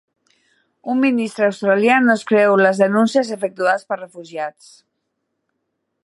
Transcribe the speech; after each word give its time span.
Un 0.93 0.97
ministre 1.01 1.45
australià 1.49 1.99
no 2.05 2.13
es 2.19 2.23
creu 2.31 2.55
les 2.61 2.81
denúncies 2.85 3.29
efectuades 3.37 3.85
per 3.91 3.99
refugiats 4.01 4.71